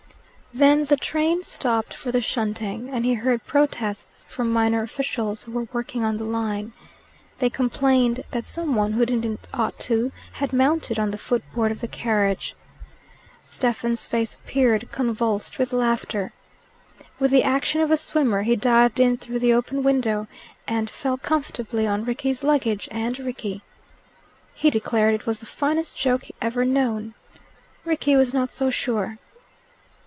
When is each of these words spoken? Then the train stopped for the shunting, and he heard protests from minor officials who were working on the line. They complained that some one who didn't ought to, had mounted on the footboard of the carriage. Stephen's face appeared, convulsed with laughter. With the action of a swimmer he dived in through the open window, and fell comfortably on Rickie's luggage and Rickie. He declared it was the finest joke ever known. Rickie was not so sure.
Then 0.53 0.83
the 0.83 0.97
train 0.97 1.43
stopped 1.43 1.93
for 1.93 2.11
the 2.11 2.19
shunting, 2.19 2.89
and 2.89 3.05
he 3.05 3.13
heard 3.13 3.45
protests 3.45 4.25
from 4.25 4.51
minor 4.51 4.83
officials 4.83 5.45
who 5.45 5.53
were 5.53 5.69
working 5.71 6.03
on 6.03 6.17
the 6.17 6.25
line. 6.25 6.73
They 7.39 7.49
complained 7.49 8.25
that 8.31 8.45
some 8.45 8.75
one 8.75 8.91
who 8.91 9.05
didn't 9.05 9.47
ought 9.53 9.79
to, 9.79 10.11
had 10.33 10.51
mounted 10.51 10.99
on 10.99 11.11
the 11.11 11.17
footboard 11.17 11.71
of 11.71 11.79
the 11.79 11.87
carriage. 11.87 12.53
Stephen's 13.45 14.09
face 14.09 14.35
appeared, 14.35 14.91
convulsed 14.91 15.57
with 15.57 15.71
laughter. 15.71 16.33
With 17.17 17.31
the 17.31 17.43
action 17.43 17.79
of 17.79 17.89
a 17.89 17.95
swimmer 17.95 18.41
he 18.43 18.57
dived 18.57 18.99
in 18.99 19.15
through 19.15 19.39
the 19.39 19.53
open 19.53 19.83
window, 19.83 20.27
and 20.67 20.89
fell 20.89 21.15
comfortably 21.17 21.87
on 21.87 22.03
Rickie's 22.03 22.43
luggage 22.43 22.89
and 22.91 23.17
Rickie. 23.17 23.61
He 24.53 24.69
declared 24.69 25.13
it 25.15 25.25
was 25.25 25.39
the 25.39 25.45
finest 25.45 25.95
joke 25.97 26.23
ever 26.41 26.65
known. 26.65 27.13
Rickie 27.85 28.17
was 28.17 28.33
not 28.33 28.51
so 28.51 28.69
sure. 28.69 29.17